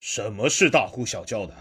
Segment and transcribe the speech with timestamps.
[0.00, 1.54] 什么是大呼小叫的？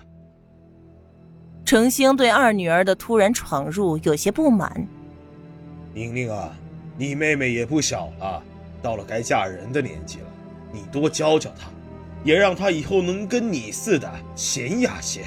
[1.66, 4.88] 程兴对二女儿的突然闯入有些不满。
[5.94, 6.55] 宁宁啊，
[6.97, 8.42] 你妹妹也不小了，
[8.81, 10.28] 到了该嫁人的年纪了，
[10.71, 11.68] 你多教教她，
[12.23, 15.26] 也让她以后能跟你似的娴雅些。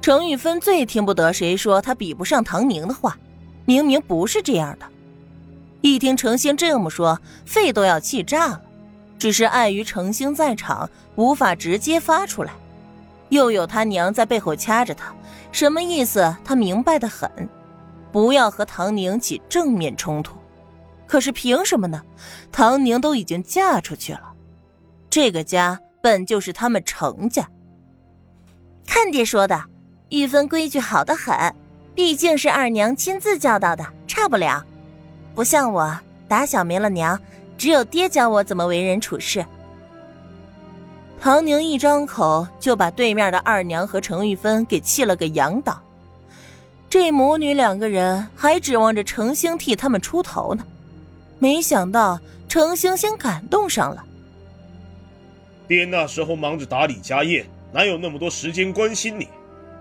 [0.00, 3.18] 程玉芬最听不得谁说她比不上唐宁的话，
[3.64, 4.86] 明明不是这样的。
[5.80, 8.62] 一听程兴这么说，肺都要气炸了。
[9.18, 12.52] 只是碍于程星在场，无法直接发出来，
[13.30, 15.14] 又有他娘在背后掐着他，
[15.52, 16.36] 什么意思？
[16.44, 17.30] 他明白的很，
[18.12, 20.36] 不要和唐宁起正面冲突。
[21.06, 22.02] 可是凭什么呢？
[22.50, 24.32] 唐宁都已经嫁出去了，
[25.08, 27.48] 这个家本就是他们程家。
[28.86, 29.62] 看爹说的，
[30.10, 31.54] 玉芬规矩好的很，
[31.94, 34.64] 毕竟是二娘亲自教导的，差不了。
[35.34, 35.98] 不像我，
[36.28, 37.18] 打小没了娘。
[37.56, 39.44] 只有爹教我怎么为人处事。
[41.20, 45.80] 唐宁一张口就把对面的二娘和程玉芬给气了个仰倒，
[46.88, 50.64] 这母女两个人还指望着程星替他们出头呢，
[51.38, 54.04] 没想到程星先感动上了。
[55.66, 59.26] 爹那时候忙着打理家业，哪有那么多时间关心你？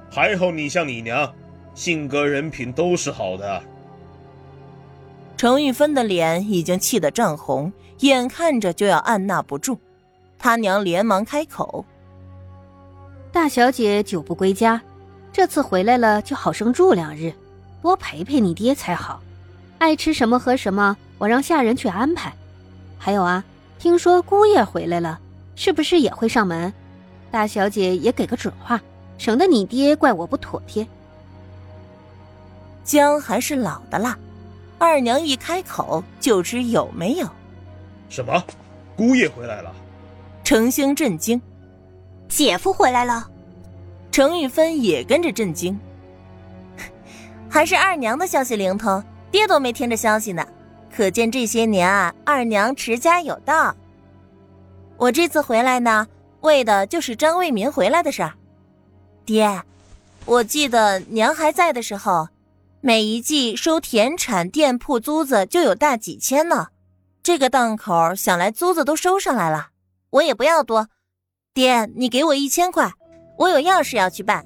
[0.10, 1.32] 还好你像你娘，
[1.76, 3.62] 性格人品都是好的。
[5.46, 9.78] 程玉芬的脸已经气得涨红，眼看着就要按捺不住，
[10.40, 11.86] 他娘连忙开口
[13.32, 14.82] ：“大小姐久不归家，
[15.32, 17.32] 这次回来了就好生住两日，
[17.84, 19.22] 多陪陪你爹才好。
[19.78, 22.34] 爱吃什么喝什么，我让下人去安排。
[22.98, 23.46] 还有啊，
[23.78, 25.20] 听说姑爷回来了，
[25.56, 26.74] 是不是也会上门？
[27.30, 28.82] 大小姐也给个准话，
[29.20, 30.88] 省得你爹怪我不妥帖。
[32.84, 34.18] 姜还是老的辣。”
[34.86, 37.28] 二娘一开口就知有没有。
[38.08, 38.44] 什么？
[38.96, 39.74] 姑爷回来了？
[40.44, 41.42] 程兴震惊。
[42.30, 43.28] 姐夫回来了。
[44.12, 45.78] 程玉芬也跟着震惊。
[47.50, 50.46] 还是二娘的消息灵通，爹都没听着消息呢。
[50.96, 53.76] 可见这些年啊，二娘持家有道。
[54.96, 56.08] 我这次回来呢，
[56.42, 58.34] 为的就是张卫民回来的事儿。
[59.26, 59.62] 爹，
[60.26, 62.30] 我记得娘还在的时候。
[62.88, 66.68] 每一季收田产店铺租子就有大几千呢，
[67.24, 69.70] 这个档口想来租子都收上来了，
[70.12, 70.88] 我也不要多，
[71.52, 72.94] 爹你给我一千块，
[73.40, 74.46] 我有要事要去办。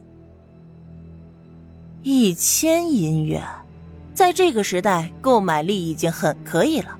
[2.01, 3.43] 一千银元，
[4.13, 6.97] 在这个时代购买力已经很可以了，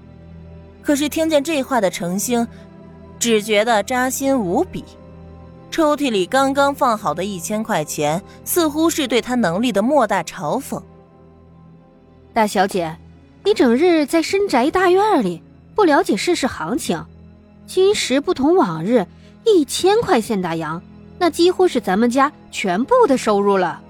[0.81, 2.45] 可是听见这话的程兴，
[3.17, 4.83] 只觉得扎心无比。
[5.71, 10.83] 抽屉里刚刚放好的一千块钱，似乎是对他能力的莫大嘲讽。
[12.33, 12.95] 大小姐，
[13.43, 15.41] 你整日在深宅大院里，
[15.75, 17.03] 不了解世事行情。
[17.65, 19.05] 今时不同往日，
[19.45, 20.81] 一千块现大洋，
[21.17, 23.81] 那几乎是咱们家全部的收入了。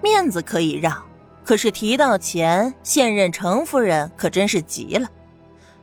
[0.00, 1.02] 面子可以让，
[1.44, 5.08] 可是提到钱，现任程夫人可真是急了。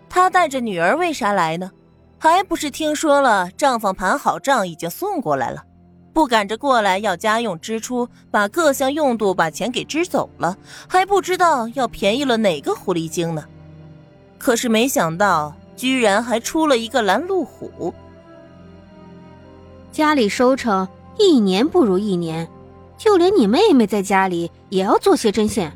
[0.10, 1.70] 她带着女儿为啥来呢？
[2.18, 5.64] 还不是听说了账房盘好账已经送过来了。
[6.20, 13.46] 不赶着过来要家用支出，把各项用度把钱给支走了，还不知道要便宜了哪个狐狸精呢。
[14.38, 17.94] 可是没想到，居然还出了一个拦路虎。
[19.94, 20.86] 家里收成
[21.18, 22.46] 一年不如一年，
[22.98, 25.72] 就连你妹妹在家里也要做些针线，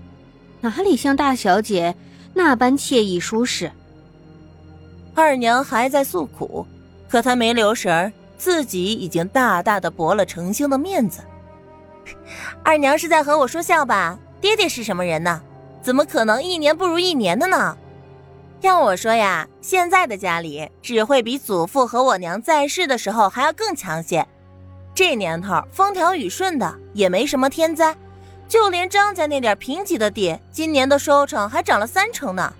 [0.60, 1.96] 哪里像大小姐
[2.34, 3.72] 那般惬意舒适？
[5.16, 6.68] 二娘还在诉苦，
[7.08, 8.12] 可她没留神儿。
[8.44, 11.22] 自己已经大大的驳了程兴的面子，
[12.62, 14.20] 二娘是在和我说笑吧？
[14.42, 15.42] 爹爹是什么人呢？
[15.82, 17.78] 怎么可能一年不如一年的呢？
[18.60, 24.28] 要我说呀，现在的家里只会比祖父和我娘在世的时候还要更强些。
[24.94, 27.96] 这年头风调雨顺的，也没什么天灾，
[28.50, 32.54] 就连张家那点贫瘠的地，今年的收成还涨了三成呢。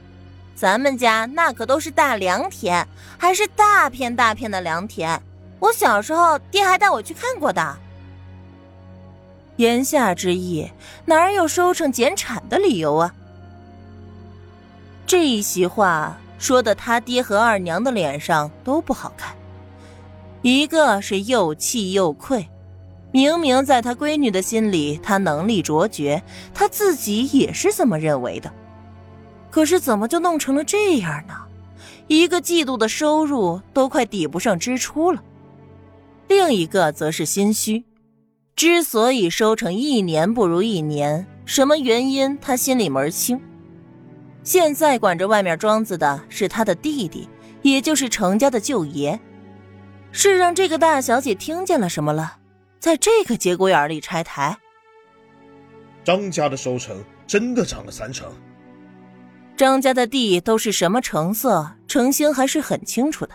[0.56, 5.22] 咱们家那可都是大良田，还是大片大片的良田。
[5.64, 7.78] 我小时候，爹还带我去看过的。
[9.56, 10.70] 言下之意，
[11.06, 13.16] 哪有收成减产的理由啊？
[15.08, 19.34] 这一席话说的，他爹和二娘的脸上都不好看，
[20.42, 22.46] 一个是又气又愧。
[23.14, 26.22] 明明在他闺女的心里，他能力卓绝，
[26.54, 28.52] 他自己也是这么认为的。
[29.50, 31.36] 可是怎么就弄成了这样呢？
[32.08, 35.24] 一个季度的收入都快抵不上支出了。
[36.28, 37.84] 另一个则是心虚，
[38.56, 43.40] 之所以收成一年不如一年，什么原因他心里门清。
[44.44, 47.30] 现在管着外面庄子的是他的弟弟，
[47.62, 49.20] 也就是程家的舅爷。
[50.12, 52.38] 是让这个大小姐听见了什么了，
[52.80, 54.56] 在这个节骨眼里拆台。
[56.04, 58.32] 张家的收成真的涨了三成。
[59.56, 63.34] 张家的地都是什么成色，程兴还是很清楚的。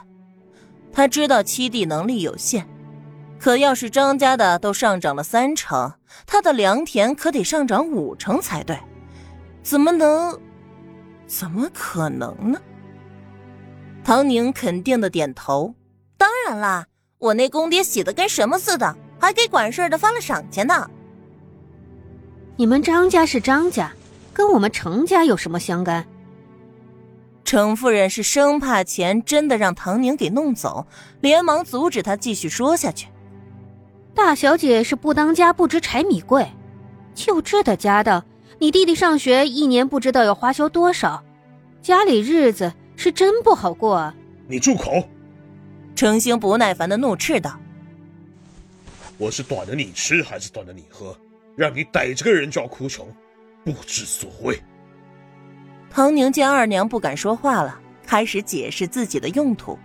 [0.93, 2.69] 他知道七弟能力有限，
[3.39, 5.95] 可要是张家的都上涨了三成，
[6.27, 8.79] 他的良田可得上涨五成才对。
[9.63, 10.39] 怎么能？
[11.27, 12.61] 怎么可能呢？
[14.03, 15.75] 唐宁肯定的点头。
[16.17, 16.87] 当然啦，
[17.19, 20.89] 我那公爹喜的跟什么似的，还给管事的发了赏钱呢。
[22.57, 23.93] 你们张家是张家。
[24.33, 26.07] 跟我们程家有什么相干？
[27.45, 30.87] 程夫人是生怕钱真的让唐宁给弄走，
[31.21, 33.09] 连忙阻止他继续说下去。
[34.19, 36.51] 大小姐是不当家不知柴米贵，
[37.15, 38.27] 就这的家当，
[38.59, 41.23] 你弟弟上学一年不知道要花销多少，
[41.81, 44.13] 家里日子是真不好过啊！
[44.49, 45.09] 你住口！
[45.95, 47.61] 程兴不耐烦的怒斥道
[49.19, 51.17] ：“我是短的你吃还是短的你喝？
[51.55, 53.07] 让你逮着个人就要哭穷！”
[53.65, 54.61] 不知所谓。
[55.91, 59.79] 唐宁见二娘不敢说话了，开始解释自己的用途。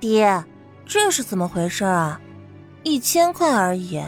[0.00, 0.44] 爹，
[0.84, 2.20] 这是怎么回事啊？
[2.82, 4.02] 一千块而已，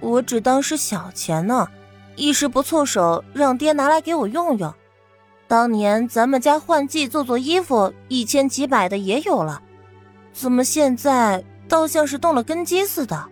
[0.00, 1.68] 我只当是小钱呢，
[2.16, 4.72] 一时不凑手，让爹拿来给我用用。
[5.46, 9.62] 当年咱们家换季做做衣服，一千几百的也有了，
[10.32, 13.26] 怎么现在倒像是动了根基似的？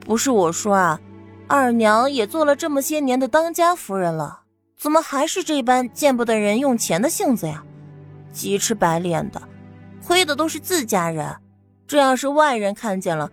[0.00, 1.00] 不是我说啊。
[1.48, 4.40] 二娘也做了这么些年的当家夫人了，
[4.76, 7.62] 怎么还是这般见不得人用钱的性子呀？
[8.32, 9.40] 急赤白脸的，
[10.04, 11.36] 亏的都是自家人，
[11.86, 13.30] 这要是外人看见了，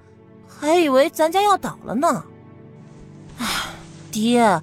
[0.64, 2.24] 还以为咱家要倒了呢。
[3.38, 3.46] 唉，
[4.10, 4.62] 爹，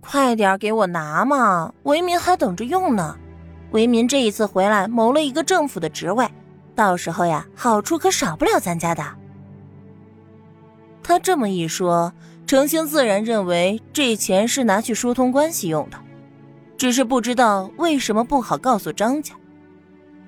[0.00, 3.14] 快点给我拿嘛，为民还等着用呢。
[3.72, 6.26] 为民这一次回来谋了一个政府的职位，
[6.74, 9.04] 到时候呀，好处可少不了咱家的。
[11.02, 12.12] 他这么一说。
[12.46, 15.96] 程兴自然认为这钱是拿去疏通关系用的，
[16.76, 19.34] 只是不知道为什么不好告诉张家，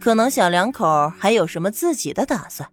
[0.00, 2.66] 可能小两口还有什么自己的打算。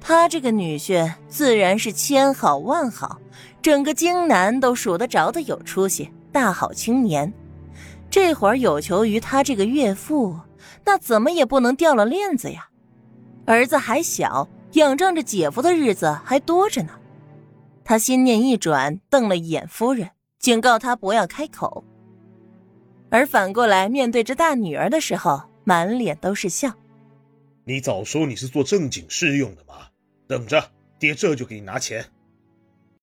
[0.00, 3.18] 他这个女婿自然是千好万好，
[3.60, 7.32] 整个京南都数得着的有出息，大好青年。
[8.08, 10.38] 这会儿有求于他这个岳父，
[10.84, 12.68] 那怎么也不能掉了链子呀。
[13.44, 16.90] 儿子还小，仰仗着姐夫的日子还多着呢。
[17.84, 21.84] 他心念一转，瞪了一眼夫人，警告他不要开口。
[23.10, 26.72] 而反过来面对着大女儿的时候，满脸都是笑。
[27.68, 29.88] 你早说你是做正经事用的嘛！
[30.28, 30.70] 等着，
[31.00, 32.06] 爹这就给你拿钱。